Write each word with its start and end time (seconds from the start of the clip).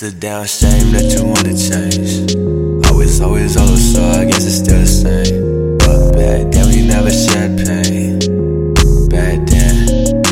It's 0.00 0.14
a 0.14 0.20
damn 0.20 0.46
shame 0.46 0.92
that 0.92 1.10
you 1.10 1.26
wanna 1.26 1.58
change. 1.58 2.30
Always, 2.86 3.20
always, 3.20 3.56
always, 3.56 3.94
so 3.94 4.00
I 4.00 4.26
guess 4.26 4.46
it's 4.46 4.62
still 4.62 4.78
the 4.78 4.86
same. 4.86 5.76
But 5.78 6.14
back 6.14 6.52
then 6.54 6.70
we 6.70 6.86
never 6.86 7.10
shared 7.10 7.58
pain. 7.58 8.22
Back 9.10 9.42
then, 9.50 10.22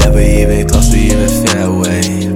never 0.00 0.24
even 0.24 0.66
close 0.66 0.88
to 0.88 0.96
even 0.96 1.28
feel 1.28 1.52
that 1.52 1.68
way. 1.68 2.32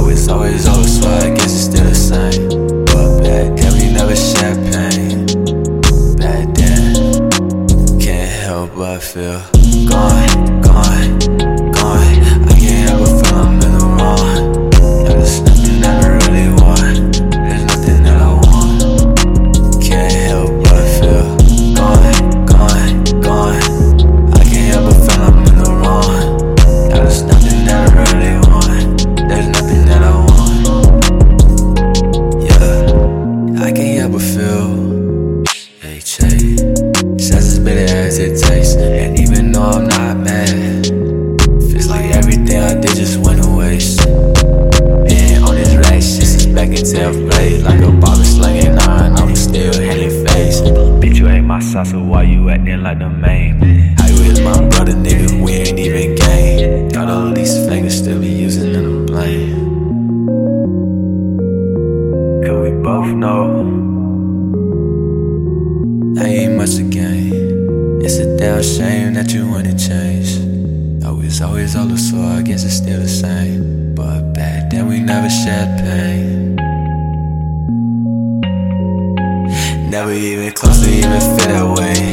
Always, 0.00 0.26
always, 0.26 0.66
always, 0.66 1.02
so 1.02 1.06
I 1.10 1.36
guess 1.36 1.52
it's 1.52 1.68
still 1.68 1.84
the 1.84 1.92
same. 1.92 2.48
But 2.88 3.20
back 3.20 3.60
then 3.60 3.76
we 3.76 3.92
never 3.92 4.16
shared 4.16 4.56
pain. 4.72 5.28
Back 6.16 6.48
then, 6.56 7.28
can't 8.00 8.32
help 8.48 8.72
but 8.74 9.02
feel 9.02 9.44
gone, 9.84 10.64
gone, 10.64 11.12
gone. 11.76 12.08
I 12.48 12.56
can't 12.56 12.88
help 12.88 13.04
but 13.04 13.19
in 46.92 47.12
10th 47.12 47.30
grade. 47.30 47.62
Like 47.62 47.80
a 47.80 47.90
barber 47.92 48.24
slinging 48.24 48.74
nine, 48.74 49.16
I'm 49.16 49.34
still 49.36 49.74
handling 49.74 50.26
face. 50.26 50.60
Bitch, 50.60 51.16
you 51.16 51.28
ain't 51.28 51.46
my 51.46 51.60
so 51.60 52.02
why 52.02 52.22
you 52.22 52.48
acting 52.50 52.82
like 52.82 52.98
the 52.98 53.08
main? 53.08 53.60
How 53.98 54.06
you 54.06 54.22
is 54.30 54.40
my 54.40 54.68
brother, 54.68 54.92
nigga? 54.92 55.42
We 55.42 55.52
ain't 55.52 55.78
even 55.78 56.14
gang. 56.14 56.88
Got 56.88 57.08
all 57.08 57.32
these 57.32 57.54
fingers, 57.68 57.98
still 57.98 58.20
be 58.20 58.28
using 58.28 58.72
them 58.72 59.06
to 59.06 59.12
blame. 59.12 59.56
Cause 62.44 62.60
we 62.62 62.70
both 62.82 63.08
know. 63.14 63.78
I 66.20 66.26
ain't 66.26 66.56
much 66.56 66.76
to 66.76 66.82
gain. 66.82 68.02
It's 68.02 68.16
a 68.16 68.36
damn 68.36 68.62
shame 68.62 69.14
that 69.14 69.32
you 69.32 69.48
wanna 69.48 69.76
change. 69.78 70.38
Always, 71.04 71.40
always, 71.40 71.76
always, 71.76 72.10
so 72.10 72.18
I 72.18 72.42
guess 72.42 72.64
it's 72.64 72.76
still 72.76 73.00
the 73.00 73.08
same. 73.08 73.94
But 73.94 74.32
back 74.32 74.70
then 74.70 74.88
we 74.88 75.00
never 75.00 75.28
shared 75.28 75.78
pain. 75.80 76.39
Never 80.10 80.22
even 80.22 80.50
close 80.50 80.80
to 80.80 80.90
even 80.90 81.20
feel 81.20 81.36
that 81.36 81.78
way. 81.78 82.09